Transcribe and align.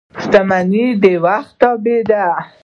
•شتمني 0.23 0.85
د 1.03 1.05
وخت 1.25 1.51
تابع 1.61 1.99
ده. 2.09 2.25